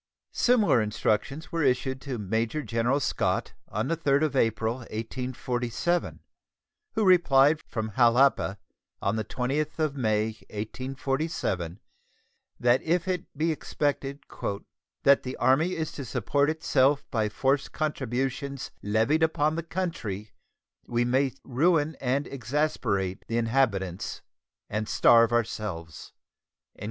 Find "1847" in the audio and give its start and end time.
4.77-6.21, 10.49-11.79